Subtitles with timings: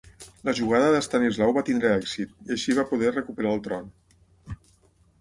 [0.47, 3.97] La jugada d'Estanislau va tenir èxit, i així va poder recuperar el tron.